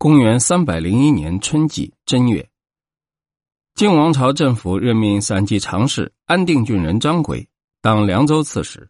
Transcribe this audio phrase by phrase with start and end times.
[0.00, 2.48] 公元三百零一年春季正月，
[3.74, 7.44] 晋王朝政府任命散骑常侍安定郡人张轨
[7.80, 8.88] 当凉州刺史。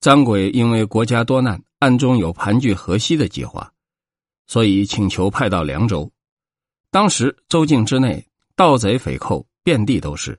[0.00, 3.72] 张轨因为国家多难，暗中有盘踞河西的计划，
[4.46, 6.12] 所以请求派到凉州。
[6.90, 8.22] 当时州境之内，
[8.54, 10.38] 盗贼匪寇遍地都是，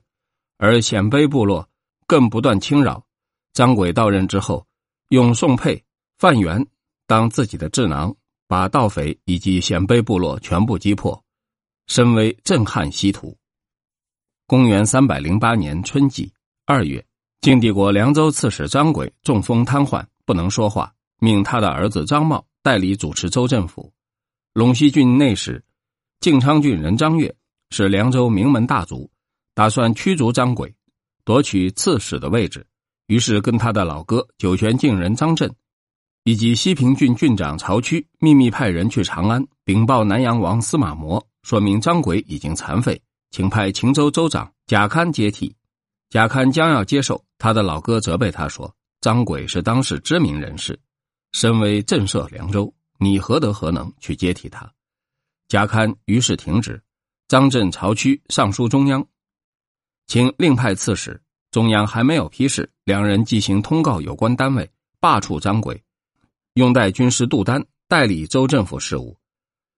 [0.58, 1.68] 而鲜卑部落
[2.06, 3.04] 更不断侵扰。
[3.52, 4.64] 张轨到任之后，
[5.08, 5.84] 用宋沛、
[6.18, 6.64] 范元
[7.08, 8.14] 当自己的智囊。
[8.48, 11.20] 把盗匪以及鲜卑部落全部击破，
[11.86, 13.36] 身为震撼西土。
[14.46, 16.32] 公元三百零八年春季
[16.64, 17.04] 二月，
[17.40, 23.92] 晋帝国凉州刺史张轨中风瘫痪，不能说话，命他的儿子张茂代理主持州政府。
[24.54, 25.62] 陇西郡内史
[26.20, 27.34] 靖昌郡人张悦
[27.70, 29.10] 是凉州名门大族，
[29.54, 30.72] 打算驱逐张轨，
[31.24, 32.64] 夺取刺史的位置，
[33.08, 35.52] 于是跟他的老哥酒泉郡人张震。
[36.26, 45.54] 以及西平郡郡长曹区秘密派人去长安禀报南阳王司马模，说明张轨已经残废，请派秦州州长贾堪接替。
[46.10, 50.76] 贾堪将要接受，他的老哥责备他说：“张轨是当世知名人士，
[51.30, 54.68] 身为震慑凉州，你何德何能去接替他？”
[55.46, 56.82] 贾堪于是停止。
[57.28, 59.06] 张震、曹区上书中央，
[60.08, 61.22] 请另派刺史。
[61.52, 64.68] 中央还没有批示，两人即行通告有关单位，
[64.98, 65.80] 罢黜张轨。
[66.56, 69.14] 拥戴军师杜丹代理州政府事务，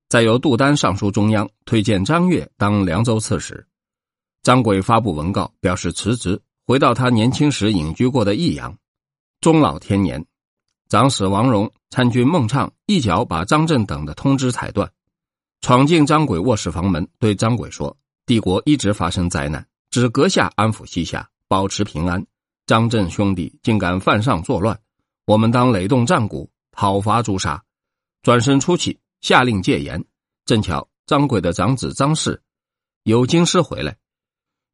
[0.08, 3.66] 再由杜丹上书中央推荐张悦当凉州刺史。
[4.44, 8.78] 张轨发布文告表示辞职，回到他年轻时隐居过的益阳。
[9.40, 10.24] 终老天年，
[10.88, 14.88] 长史王荣参军孟畅一脚把张震等的通知踩断，
[15.60, 22.24] 闯进张轨卧室房门，对张轨说：“帝国一直发生灾难，只阁下安抚西夏，保持平安。
[22.66, 24.78] 张震兄弟竟敢犯上作乱，
[25.26, 26.48] 我们当雷动战鼓。”
[26.80, 27.60] 讨伐诛杀，
[28.22, 30.04] 转身出去，下令戒严。
[30.44, 32.40] 正巧张轨的长子张氏
[33.02, 33.96] 有京师回来，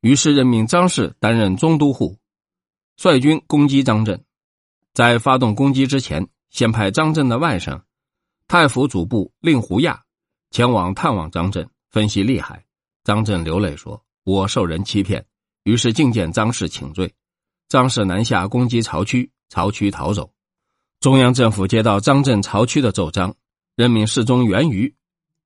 [0.03, 2.19] 于是任命张氏担任中都护，
[2.99, 4.23] 率军攻击张震。
[4.93, 7.81] 在发动攻击之前，先派张震的外甥
[8.49, 10.05] 太府主簿令狐亚
[10.51, 12.63] 前往探望张震，分析利害。
[13.03, 15.25] 张震流泪说：“我受人欺骗。”
[15.65, 17.11] 于是觐见张氏请罪。
[17.67, 20.31] 张氏南下攻击曹区，曹区逃走。
[21.05, 23.35] 中央政府接到张震、曹区的奏章，
[23.77, 24.95] 任命侍中袁瑜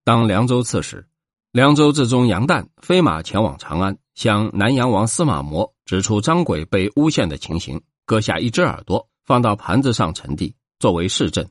[0.04, 1.04] 当凉州刺史。
[1.50, 11.44] 凉州治中杨旦飞马前往长安，向南阳王司马模指出张轨被诬陷的情形，割下一只耳朵放到盘子上盛地，作为示证。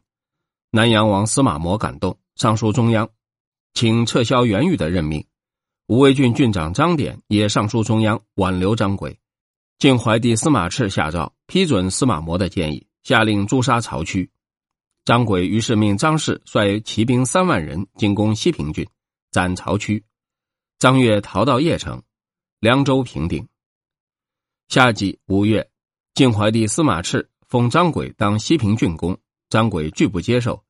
[0.72, 3.10] 南阳王司马模感动，上书中央，
[3.74, 5.22] 请撤销袁瑜的任命。
[5.88, 9.20] 吴威郡郡长张典也上书中央，挽留张轨。
[9.80, 12.88] 晋怀帝司马炽下诏批准司马模的建议。
[13.08, 14.30] 下令诛杀曹屈，
[15.06, 18.86] 张轨于是命张氏率骑兵三万人进攻西平郡，
[19.32, 20.04] 斩曹屈。
[20.78, 22.04] 张悦逃到邺城，
[22.60, 23.48] 凉州平定。
[24.68, 25.72] 夏季五月，
[26.16, 29.18] 晋怀帝司马炽封张轨当西平郡公，
[29.48, 30.66] 张轨拒不接受。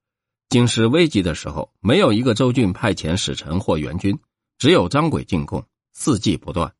[0.48, 4.16] 京师危急的时候，没有一个州郡派遣使臣或援军，
[4.60, 6.72] 只有张轨进贡，四季不断。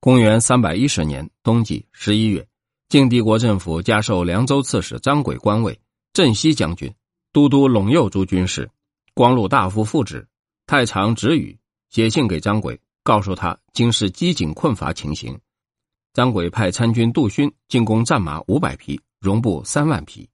[0.00, 2.44] 公元三百一十年冬季十一月。
[2.88, 5.78] 晋帝国政府加授凉州刺史张轨官位，
[6.14, 6.90] 镇西将军、
[7.34, 8.70] 都督陇右诸军事、
[9.12, 10.26] 光禄大夫副职、
[10.66, 11.58] 太常直语，
[11.90, 15.38] 写信给张轨，告诉他京师饥馑困乏情形。
[16.14, 20.26] 张轨派参军杜勋进攻战马五百匹，戎布三万匹。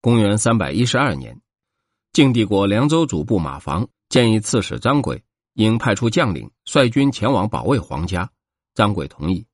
[0.00, 1.36] 公元三百一十二年，
[2.12, 5.20] 晋帝国凉州主簿马房建议刺史张轨
[5.54, 8.30] 应派出将领率军前往保卫皇家，
[8.74, 9.44] 张轨同意，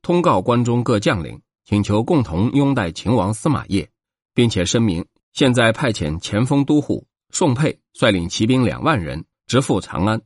[0.00, 1.42] 通告关中各将领。
[1.66, 3.88] 请求共同拥戴秦王司马邺，
[4.32, 10.22] 并且声明现在派遣前锋都护宋沛率领骑兵两万人直赴长安。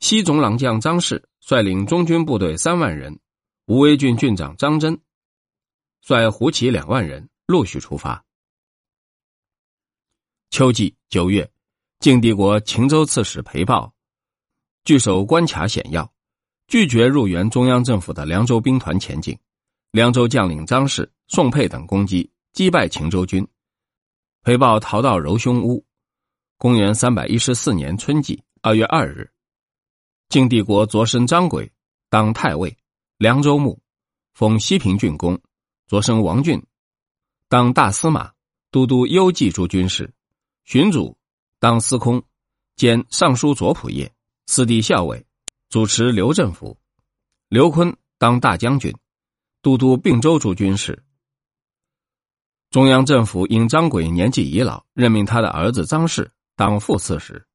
[0.00, 3.20] 西总郎将张氏率领中军部队三万人，
[3.66, 4.98] 吴威郡郡长张真
[6.00, 8.24] 率胡骑两万人陆续出发。
[10.48, 11.50] 秋季九月，
[12.00, 13.92] 晋帝国秦州刺史裴豹
[14.84, 16.10] 据守关卡险要，
[16.68, 19.38] 拒绝入援中央政府的凉州兵团前进。
[19.92, 23.46] 凉州将领张氏、宋沛等攻击，击败秦州军，
[24.42, 25.84] 裴豹逃到柔胸屋。
[26.56, 29.30] 公元三百一十四年春季二月二日，
[30.30, 31.70] 晋帝国擢升张轨
[32.08, 32.74] 当太尉、
[33.18, 33.78] 凉州牧，
[34.32, 35.36] 封西平郡公；
[35.86, 36.64] 擢升王俊
[37.50, 38.32] 当大司马、
[38.70, 40.10] 都督幽蓟诸军事，
[40.64, 41.14] 荀祖
[41.58, 42.22] 当司空
[42.76, 44.10] 兼尚书左仆射、
[44.46, 45.26] 四弟校尉，
[45.68, 46.78] 主持刘政府；
[47.48, 48.90] 刘坤当大将军。
[49.62, 51.04] 都督并州诸军事，
[52.70, 57.46] 中央政府因张轨年纪已老，任命他的儿子张氏当副刺史。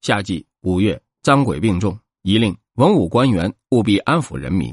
[0.00, 4.72] 夏季五月，张轨病重，一令文武官员务必安抚人民，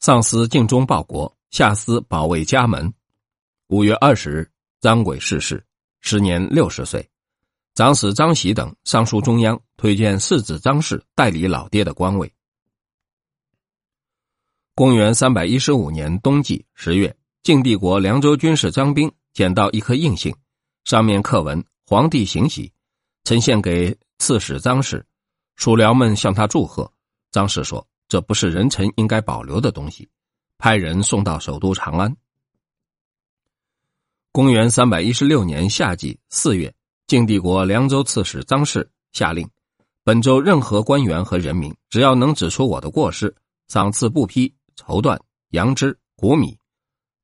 [0.00, 2.90] 上司尽忠报国，下司保卫家门。
[3.68, 4.50] 五月二十日，
[4.80, 5.62] 张轨逝世，
[6.00, 7.06] 时年六十岁。
[7.74, 12.32] 长史张喜等上书中央，推荐世子张氏代理老爹的官位。
[14.74, 20.34] 公元三百一十五年冬季十月，晋帝国凉州军士张兵捡到一颗印信，
[20.84, 22.72] 上面刻文“皇帝行喜”，
[23.24, 23.96] 呈现给。
[24.18, 25.04] 刺史张氏，
[25.56, 26.88] 属僚们向他祝贺。
[27.32, 30.08] 张氏说：“这不是人臣应该保留的东西。”
[30.58, 32.16] 派人送到首都长安。
[34.30, 36.72] 公元三百一十六年夏季四月，
[37.08, 39.50] 晋帝国凉州刺史张氏下令：
[40.04, 43.34] 本州任何官员和人民，只要能指出我的过失，
[43.66, 45.18] 赏赐布匹、绸缎、
[45.50, 46.58] 羊脂、谷米。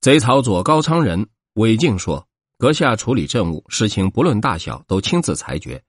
[0.00, 2.26] 贼曹左高昌人韦敬说
[2.58, 5.82] ：“阁下处理政务，事情不论大小，都亲自裁决。”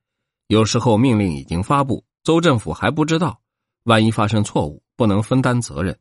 [0.48, 3.40] 有时候命令已经发布，州政府还不知道，
[3.84, 5.98] 万一发生错误，不能分担责任。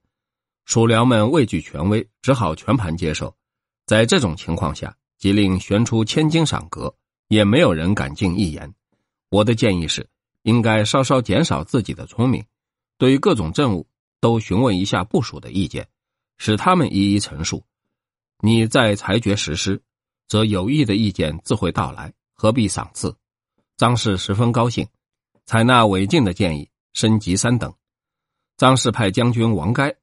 [0.65, 3.35] 属僚们畏惧权威，只好全盘接受。
[3.87, 6.95] 在这种情况下，即令悬出千金赏格，
[7.29, 8.75] 也没有人敢进一言。
[9.31, 10.09] 我的建议是，
[10.43, 12.45] 应该稍稍减少自己的聪明，
[12.97, 13.87] 对于各种政务
[14.21, 15.89] 都询问一下部署的意见，
[16.37, 17.65] 使他们一一陈述。
[18.41, 19.83] 你再裁决实施，
[20.27, 23.17] 则有益的意见自会到来，何必赏赐？
[23.77, 24.87] 张氏十分高兴，
[25.47, 27.73] 采纳韦敬的建议，升级三等。
[28.57, 29.95] 张氏派将军王该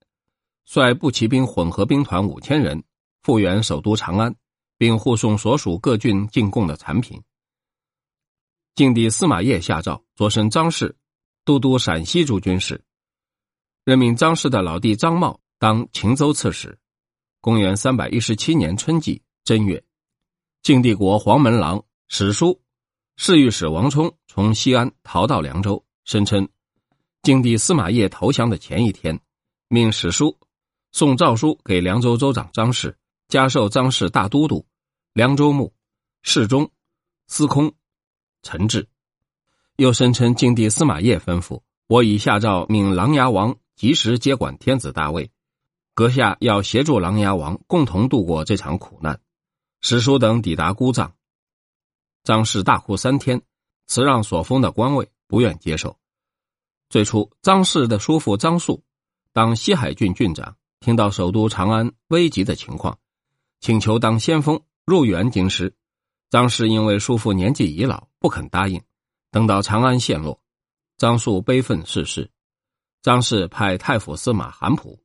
[0.66, 2.84] 率步骑兵混合兵团五千人
[3.22, 4.36] 复原首都长安，
[4.78, 7.22] 并护送所属各郡进贡的产品。
[8.76, 10.98] 晋帝司马懿下诏，擢升张氏
[11.44, 12.84] 都督陕西诸军事，
[13.86, 16.76] 任命张氏的老弟张茂当秦州刺史。
[17.40, 19.84] 公元三百一十七年春季正月，
[20.64, 22.60] 晋帝国黄门郎史书。
[23.16, 26.50] 侍御史王充从西安逃到凉州，声称
[27.22, 29.20] 晋帝司马邺投降的前一天，
[29.68, 30.36] 命史书
[30.92, 32.98] 送诏书给凉州州长张氏，
[33.28, 34.66] 加授张氏大都督、
[35.14, 35.72] 凉州牧、
[36.24, 36.68] 侍中、
[37.28, 37.72] 司空、
[38.42, 38.88] 陈志。
[39.76, 45.32] 又声称晋帝司马邺吩咐我已下诏命琅琊王及时接管天子大位，
[45.94, 49.20] 阁下要协助琅琊王共同度过这场苦难。
[49.82, 51.12] 史书等抵达姑臧。
[52.24, 53.42] 张氏大哭三天，
[53.86, 55.98] 辞让所封的官位，不愿接受。
[56.90, 58.84] 最初，张氏的叔父张肃
[59.34, 62.98] 当西海郡郡长，听到首都长安危急的情况，
[63.60, 65.76] 请求当先锋入援京师。
[66.30, 68.82] 张氏因为叔父年纪已老，不肯答应。
[69.32, 70.40] 等到长安陷落，
[70.98, 72.32] 张肃悲愤逝世。
[73.06, 75.00] 张氏派太府司马韩普、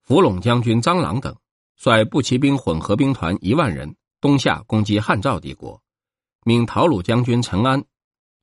[0.00, 1.36] 伏陇将军张朗等
[1.76, 5.78] 率步骑兵混合兵团一万人东下攻击汉赵帝国。
[6.46, 7.84] 命陶鲁将军陈安、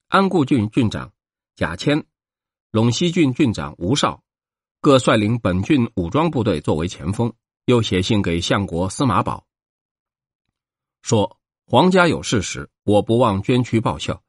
[0.10, 1.12] 安固郡郡长
[1.56, 2.06] 贾谦、
[2.72, 4.22] 陇西郡郡长吴绍
[4.82, 7.34] 各率领本郡武装部队作为前锋，
[7.66, 9.48] 又写信给相国司马宝，
[11.02, 14.22] 说：“皇家有事时，我不忘捐躯报效。”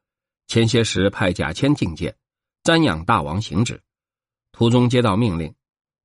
[0.49, 2.17] 前些时派贾谦觐见，
[2.63, 3.79] 瞻仰大王行止。
[4.51, 5.53] 途中接到命令，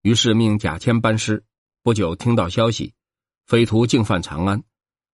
[0.03, 1.45] 于是命贾谦班师。
[1.83, 2.95] 不久听到消息，
[3.45, 4.63] 匪徒进犯长安。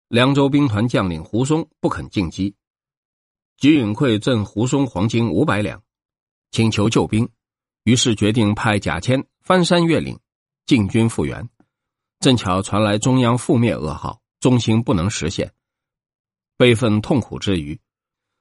[0.07, 2.56] 凉州兵团将领胡松不肯进击，
[3.57, 5.82] 吉允馈赠胡松黄金五百两，
[6.51, 7.29] 请求救兵，
[7.84, 10.20] 于是决定派贾谦翻山越岭
[10.65, 11.48] 进军复原。
[12.20, 15.53] 正巧传来中央覆灭噩耗，忠心不能实现，
[16.58, 17.79] 悲愤痛苦之余，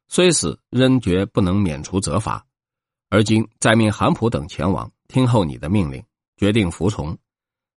[0.09, 2.47] 虽死仍觉不能免除责罚。
[3.11, 6.03] 而今再命韩普等前往，听候你的命令，
[6.37, 7.19] 决定服从。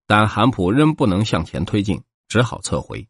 [0.07, 3.09] 但韩普仍不能向前推进，只好撤回。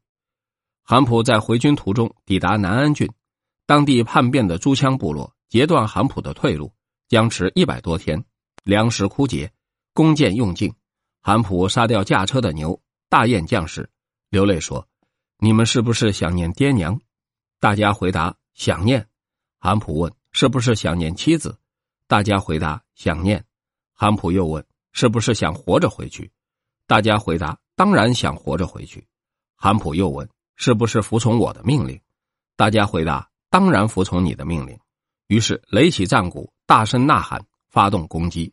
[0.85, 3.11] 韩普在回军途中抵达南安郡，
[3.67, 6.73] 当地叛变的朱羌部落截断韩普的退路，
[7.09, 8.25] 僵持一百多天，
[8.63, 9.53] 粮食枯竭，
[9.93, 10.73] 弓箭用尽。
[11.21, 13.91] 韩普杀掉驾车的牛，大宴将士，
[14.31, 14.87] 流泪说
[15.39, 17.01] ：“你们是不是想念爹娘？”
[17.59, 19.09] 大家回答：“想念。”
[19.59, 21.59] 韩普问：“是不是想念妻子？”
[22.13, 23.43] 大家回答：“想念。”
[23.97, 26.31] 韩普又问：“是不是想活着回去？”
[26.87, 29.09] 大家回答：“当然想活着回去。”
[29.57, 30.29] 韩普又问。
[30.57, 31.99] 是不是服从我的命令？
[32.55, 34.79] 大家回答：“当然服从你的命令。”
[35.29, 38.53] 于是擂起战鼓，大声呐喊，发动攻击。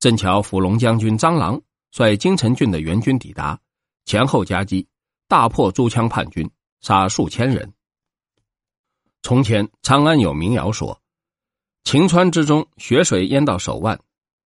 [0.00, 3.56] 正巧伏龙将军张郎率京城郡的援军抵达，
[4.04, 4.88] 前后夹击，
[5.28, 7.72] 大破朱羌叛军，杀数千人。
[9.22, 11.00] 从前长安有民谣说
[11.86, 14.00] ：“晴川之中，雪水淹到手腕，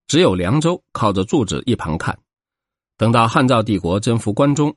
[0.06, 2.18] 只有凉州靠着柱子一旁看。”
[2.98, 4.76] 等到汉赵帝国征服关中。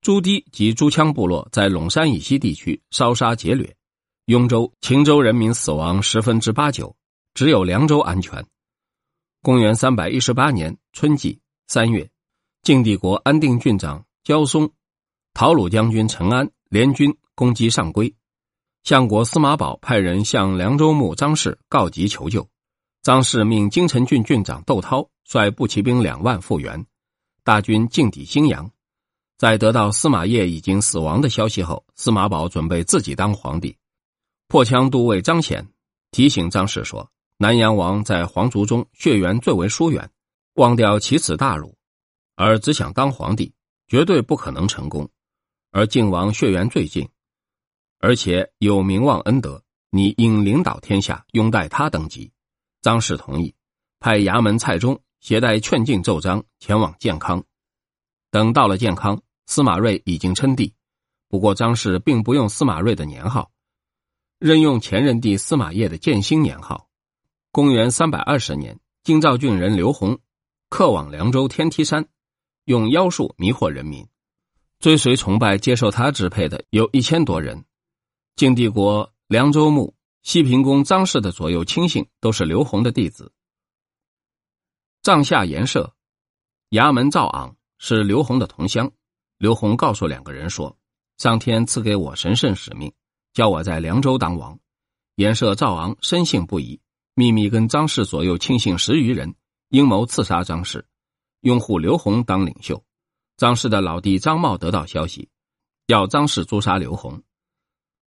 [0.00, 3.76] 朱棣及朱羌部落在陇山以西地区烧杀劫掠，
[4.24, 6.96] 雍州、秦州人民死亡十分之八九，
[7.34, 8.46] 只有凉州安全。
[9.42, 12.10] 公元三百一十八年春季三月，
[12.62, 14.72] 晋帝国安定郡长焦松、
[15.34, 18.14] 陶鲁将军陈安联军攻击上归，
[18.82, 22.48] 相国司马宝派人向凉州牧张氏告急求救。
[23.02, 26.86] 张氏命京城郡郡长窦涛率步骑兵两万复援，
[27.44, 28.70] 大军进抵新阳。
[29.38, 33.76] 在得到司马懿已经死亡的消息后，司马宝准备自己当皇帝。
[34.48, 35.68] 破羌都尉张显
[36.10, 37.10] 提醒张氏说。
[37.42, 40.10] 南阳王在皇族中血缘最为疏远，
[40.56, 41.74] 忘掉奇耻大辱，
[42.36, 43.54] 而只想当皇帝，
[43.88, 45.08] 绝对不可能成功。
[45.70, 47.08] 而晋王血缘最近，
[48.00, 52.32] 而且有名望恩德，你应领导天下，拥戴他登基。
[52.80, 53.54] 张氏同意，
[53.98, 57.44] 派衙门蔡中携带劝进奏章前往建康。
[58.30, 60.72] 等到了建康，司马睿已经称帝，
[61.28, 63.50] 不过张氏并不用司马睿的年号，
[64.38, 66.88] 任用前任帝司马业的建兴年号。
[67.52, 70.20] 公元三百二十年，京兆郡人刘宏
[70.70, 72.08] 客往凉州天梯山，
[72.64, 74.08] 用妖术迷惑人民，
[74.78, 77.66] 追随崇拜接受他支配的有一千多人。
[78.36, 83.32] 晋帝国凉州牧西平公张氏的左右亲信都是刘宏的弟子。
[85.02, 85.92] 帐下严赦，
[86.70, 88.90] 衙门赵昂是刘宏的同乡。
[89.38, 90.76] 刘宏告诉两个人说
[91.16, 92.92] ：“上天赐给我神圣使命，
[93.32, 94.58] 叫我在凉州当王。”
[95.16, 96.80] 严赦赵昂深信不疑。
[97.14, 99.34] 秘密跟张氏左右亲信十余人
[99.68, 100.86] 阴谋刺杀张氏，
[101.40, 102.82] 拥护刘宏当领袖。
[103.36, 105.28] 张氏的老弟张茂得到消息，
[105.86, 107.22] 要张氏诛杀刘宏。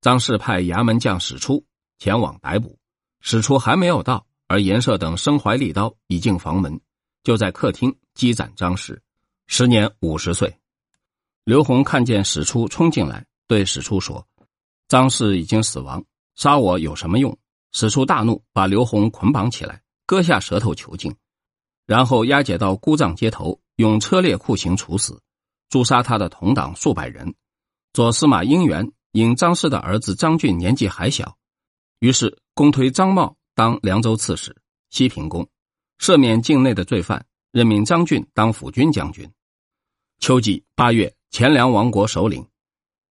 [0.04, 1.64] 张氏派衙门将史初
[1.98, 2.78] 前往逮捕，
[3.22, 6.78] 史初还没有到，而严赦等身怀利刀已进房门，
[7.24, 9.02] 就在客厅击斩张氏，
[9.48, 10.54] 时年五十岁。
[11.46, 14.28] 刘宏看见史初冲进来，对史初说
[14.90, 16.04] ：“张氏已经死亡，
[16.36, 17.38] 杀我有什么用？”
[17.72, 21.16] 史出大怒，把刘宏捆绑起来，割下舌头囚禁，
[21.86, 25.22] 然后押解到孤藏街头，用车裂酷刑处死，
[25.70, 27.34] 诛杀他的同党数百人。
[27.94, 31.38] 左司马应元因张氏的儿子张俊年纪还小，
[32.00, 34.56] 于是公推张茂当凉州刺史、
[34.90, 35.48] 西平公，
[36.00, 39.32] 赦免境内的罪犯，任命张俊当辅军将军。
[40.20, 42.44] 秋季八月，前凉王国首领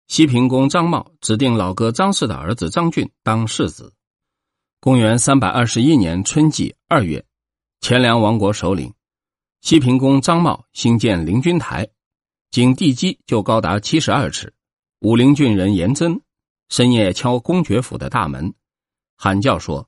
[0.07, 3.91] 西平公张茂指定老哥张氏的儿子张俊当世子。
[4.79, 7.25] 公元三百二十一年春季二月，
[7.81, 8.93] 前凉王国首领
[9.61, 11.89] 西平公张茂兴建灵君台，
[12.51, 14.53] 仅地基就高达七十二尺。
[15.01, 16.19] 武陵郡人严增
[16.69, 18.51] 深夜敲公爵府的大门，
[19.15, 19.87] 喊叫说：“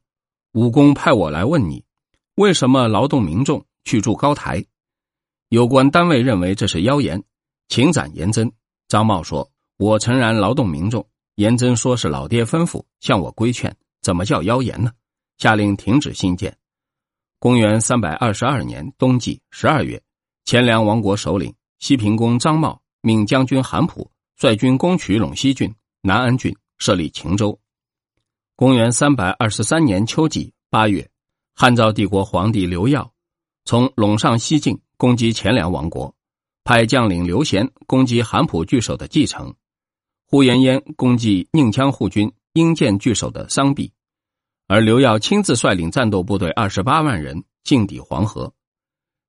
[0.54, 1.84] 武公派我来问你，
[2.36, 4.64] 为什么劳动民众去筑高台？”
[5.50, 7.24] 有关单位认为这是妖言，
[7.70, 8.52] 请斩严增。
[8.88, 11.04] 张茂说：“我诚然劳动民众。”
[11.36, 13.76] 严增说是老爹吩咐，向我规劝。
[14.04, 14.92] 怎么叫妖言呢？
[15.38, 16.56] 下令停止兴建。
[17.40, 20.00] 公元三百二十二年冬季十二月，
[20.46, 27.60] 前凉王国首领西平公张茂命将军韩普率军攻取陇西郡、南安郡，设立秦州。
[28.56, 31.10] 公元三百二十三年秋季八月，
[31.54, 33.12] 汉昭帝国皇帝刘耀
[33.66, 36.16] 从陇上西进，攻击前凉王国，
[36.64, 39.54] 派将领刘贤攻击韩普据守的蓟城，
[40.26, 42.32] 呼延焉攻击宁羌护军。
[42.54, 43.92] 英建据守的桑壁，
[44.68, 48.52] 而刘耀亲自率领战斗部队二十八万人进抵黄河，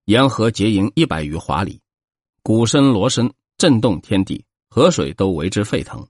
[0.05, 1.81] 沿河结营一百余华里，
[2.43, 6.07] 鼓声锣声震动天地，河水都为之沸腾。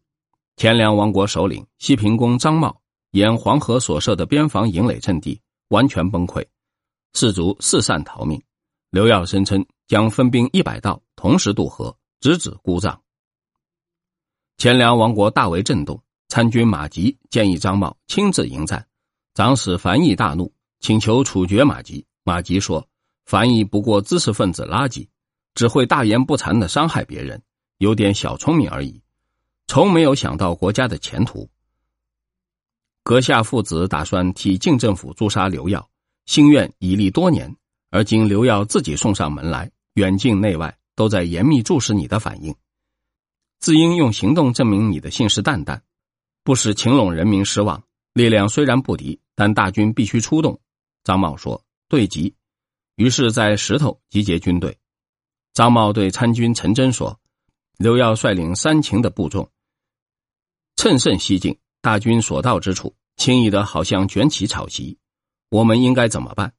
[0.57, 6.47] 前凉王国首领西平公张茂沿黄河所设的边防营垒阵地完全崩溃，
[7.15, 8.41] 士卒四散逃命。
[8.91, 13.01] 刘耀声称将分兵一百道同时渡河，直指孤藏。
[14.59, 16.01] 前凉王国大为震动。
[16.29, 18.87] 参军马吉建议张茂亲自迎战，
[19.35, 22.07] 长史樊毅大怒，请求处决马吉。
[22.23, 22.87] 马吉说
[23.27, 25.09] ：“樊毅不过知识分子垃圾，
[25.57, 27.43] 只会大言不惭的伤害别人，
[27.81, 29.03] 有点小聪明而已，
[29.67, 31.49] 从没有想到国家的前途。”
[33.03, 35.91] 阁下父子打算替晋政府诛杀刘耀，
[36.27, 37.57] 心愿已立多年，
[37.91, 42.55] 而今刘耀自己送上门来，远近内外都在严密注视你的反应，
[43.59, 45.81] 自应用行动证明你的信誓旦旦。
[46.45, 47.83] 不使秦陇人民失望。
[48.13, 50.61] 力量虽然不敌，但大军必须出动。
[51.05, 52.35] 张茂说：“对急。”
[52.97, 54.77] 于是，在石头集结军队。
[55.55, 57.19] 张茂对参军陈真说
[57.81, 59.51] ：“刘耀率领三秦的部众，
[60.77, 64.99] 乘胜西进，大军所到之处，轻易的好像卷起草席。
[65.49, 66.53] 我们应该怎么办？”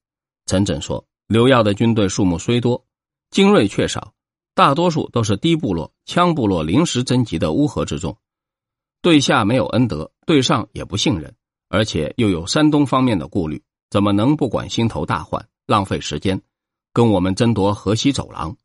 [0.48, 2.88] 陈真说：“刘耀的军队数目虽多，
[3.30, 4.16] 精锐却少，
[4.56, 8.18] 大多数都是低部落、羌部落临时征集的乌合之众，
[9.04, 11.36] 对下没有恩德，对上也不信任，
[11.70, 16.42] 而且又有山东方面的顾虑，怎么能不管心头大患，浪费时间，
[16.92, 18.58] 跟我们争夺河西走廊？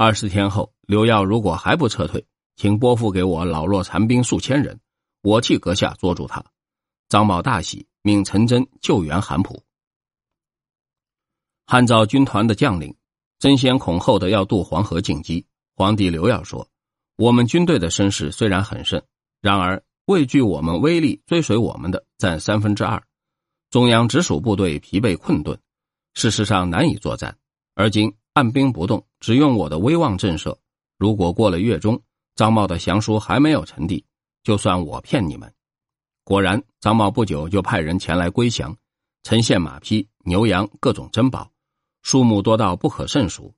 [0.00, 2.24] 二十天后，刘耀如果还不撤退，
[2.54, 4.78] 请拨付给我老弱残兵数千人，
[5.22, 6.44] 我替阁下捉住他。
[7.08, 9.60] 张茂大喜，命陈真救援韩普。
[11.66, 12.94] 汉赵军团的将领。
[13.40, 15.44] 争先恐后的要渡黄河进击。
[15.74, 16.68] 皇帝刘耀说
[17.18, 19.02] ：“我们军队的声势虽然很盛，
[19.40, 23.02] 然而畏惧我们威力追随我们的占三分之二，
[23.70, 25.58] 中央直属部队疲惫困顿，
[26.14, 27.36] 事实上难以作战。
[27.74, 30.56] 而今按兵不动，只用我的威望震慑。
[30.96, 32.00] 如果过了月中，
[32.36, 34.04] 张茂的降书还没有呈递，
[34.44, 35.52] 就算我骗你们。”
[36.22, 38.76] 果然，张茂不久就派人前来归降，
[39.24, 41.50] 呈现马匹、牛羊各种珍宝。
[42.02, 43.52] 数目多到不可胜数，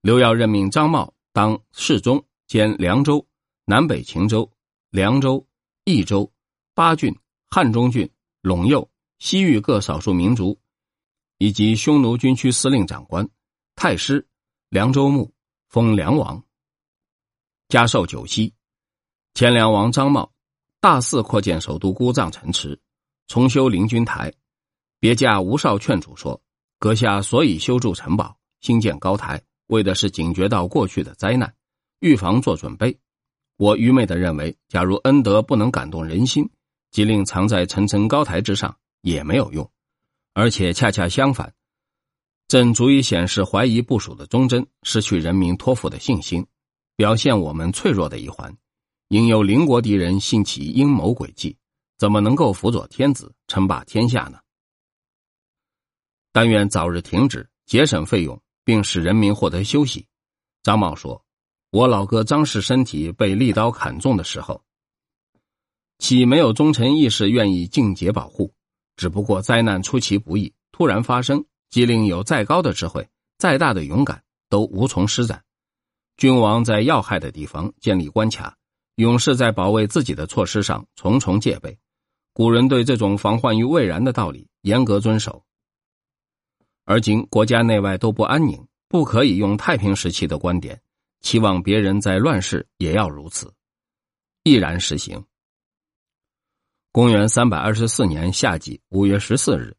[0.00, 3.22] 刘耀任命张茂当侍中兼凉州、
[3.66, 4.50] 南北秦州、
[4.88, 5.46] 凉州、
[5.84, 6.32] 益州、
[6.74, 7.14] 巴郡、
[7.50, 8.08] 汉中郡、
[8.42, 10.58] 陇右、西域各少数民族，
[11.36, 13.28] 以及匈奴军区司令长官、
[13.82, 14.24] 太师、
[14.68, 15.34] 凉州牧，
[15.68, 16.40] 封凉王，
[17.68, 18.54] 加授九锡。
[19.34, 20.32] 前凉王张茂
[20.78, 22.80] 大肆扩建首都姑臧城池，
[23.26, 24.32] 重修凌军台。
[25.00, 26.40] 别驾吴少劝阻说。
[26.78, 31.52] 阁下所以修筑城堡、兴建高台，为的是警觉到过去的灾难，
[31.98, 32.96] 预防做准备。
[33.56, 36.48] 我愚昧的认为，假如恩德不能感动人心，
[36.92, 39.68] 即令藏在层层高台之上也没有用，
[40.34, 41.52] 而且恰恰相反，
[42.52, 46.46] 正足以显示怀疑部署的忠贞，失去人民托付的信心，
[46.96, 48.54] 表现我们脆弱的一环。
[49.08, 51.56] 因有邻国敌人兴起阴谋诡计，
[51.96, 54.38] 怎么能够辅佐天子称霸天下呢？
[56.30, 60.06] 但愿早日停止，节省费用，并使人民获得休息。
[60.62, 61.24] 张茂说
[61.72, 64.62] ：“我老哥张氏身体被利刀砍中的时候，
[66.00, 68.52] 岂没有忠臣义士愿意尽节保护？
[68.96, 75.42] 只不过灾难出其不意，突然发生，即令有再高的智慧、再大的勇敢都无从施展。
[76.18, 78.54] 君王在要害的地方建立关卡，
[78.96, 81.76] 勇士在保卫自己的措施上重重戒备。
[82.34, 85.42] 古人对这种防患于未然的道理严格遵守。”
[86.84, 90.78] 而今国家内外都不安宁，不可以用太平时期的观点
[91.20, 93.50] 期望别人在乱世也要如此，
[94.42, 95.24] 毅然实行。
[96.90, 99.74] 公元三百二十四年夏季五月十四日，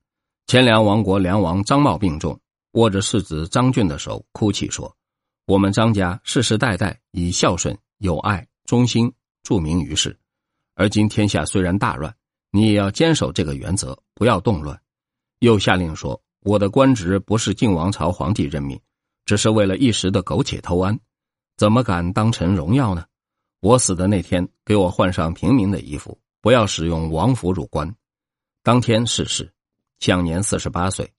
[0.47, 2.39] 前梁王国梁王张茂病重，
[2.73, 4.95] 握着世子张俊的手，哭泣说
[5.47, 9.11] ：“我们张家世世代代以孝顺、友爱、忠心
[9.43, 10.17] 著名于世，
[10.75, 12.13] 而今天下虽然大乱，
[12.51, 14.79] 你也要坚守这个原则，不要动乱。”
[15.39, 16.19] 又下令说。
[16.45, 18.77] 我的官职不是晋王朝皇帝任命，
[19.23, 20.99] 只是为了一时的苟且偷安，
[21.55, 23.05] 怎么敢当成荣耀呢？
[23.61, 27.89] 我死的那天，给我换上平民的衣服，不要使用王府入关。
[28.61, 29.49] 当天逝世，
[30.03, 31.13] 享年四十八岁。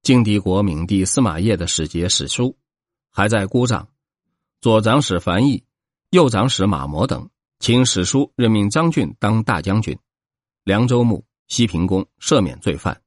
[0.00, 2.56] 晋帝国闵帝司马邺的使节史书
[3.10, 3.84] 还在姑臧，
[4.60, 5.64] 左长史樊毅、
[6.10, 9.98] 右长史马模等请史书任命张俊当大将军、
[10.62, 13.02] 凉州牧、西平公，赦免罪犯。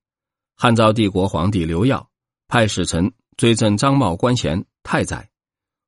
[0.58, 2.10] 汉昭帝国皇帝刘耀
[2.50, 5.30] 派使臣追赠张茂官衔太宰，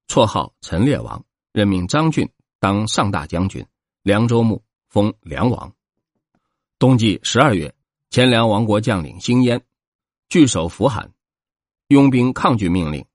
[0.07, 2.31] 绰号陈烈王，任命张俊
[2.61, 3.65] 当上大将军、
[4.03, 5.75] 凉州牧，封凉王。
[6.79, 7.74] 冬季十二月，
[8.15, 9.61] 前凉王国将领辛焉
[10.29, 11.11] 据守扶罕，
[11.89, 13.05] 拥兵抗拒命令。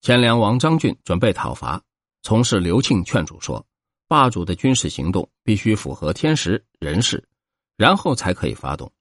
[0.00, 1.82] 前凉王张俊准备讨伐，
[2.22, 3.66] 从事刘庆劝阻说
[4.06, 7.28] ：“霸主的军事行动必须符合天时人事，
[7.76, 8.92] 然后才可以发动。”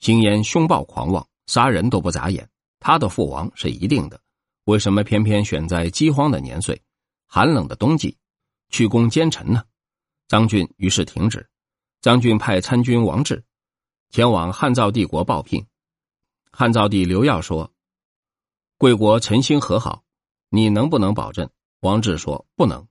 [0.00, 2.48] 辛焉凶暴狂妄，杀人都不眨眼。
[2.80, 4.18] 他的父王是一定的，
[4.64, 6.80] 为什么偏偏选在饥荒的年岁、
[7.26, 8.16] 寒冷的冬季
[8.70, 9.62] 去攻奸臣呢？
[10.28, 11.46] 张俊于是停止。
[12.00, 13.44] 张俊派参军王志
[14.12, 15.64] 前往汉赵帝国报聘。
[16.50, 17.72] 汉昭帝刘耀说
[18.76, 20.04] ：“贵国诚心和好，
[20.50, 21.48] 你能不能保证？”
[21.80, 22.86] 王志说：“不能。”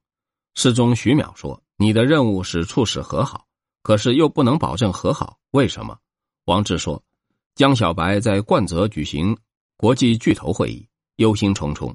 [0.56, 3.46] 侍中徐邈说：“你的任务是促使和好，
[3.84, 5.96] 可是又不能保证和好，为什么？”
[6.46, 7.04] 王志说
[7.54, 9.38] ：“江小白在冠泽举行
[9.78, 11.94] 国际巨头会议，忧心忡忡。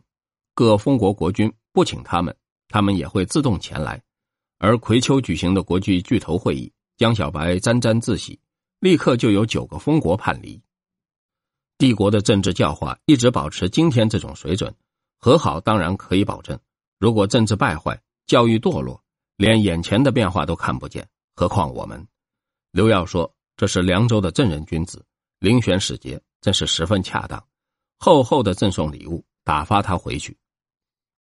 [0.55, 2.35] 各封国国君不请他们，
[2.69, 4.01] 他们也会自动前来。
[4.59, 8.39] 而葵丘举行的国际巨头会议，江小白沾沾自喜，
[8.81, 10.61] 立刻就有九个封国叛离。
[11.79, 14.75] 帝国的政治教化一直保持今天这种水准，
[15.19, 16.59] 和好当然可以保证。
[16.99, 19.03] 如果政治败坏，教育堕落，
[19.37, 22.07] 连眼前的变化都看不见，何况我们？”
[22.73, 23.33] 刘耀说。
[23.59, 25.03] 这是凉州的正人君子，
[25.41, 27.43] 遴选使节，真是十分恰当。
[27.99, 30.37] 厚厚的赠送礼物，打发他回去。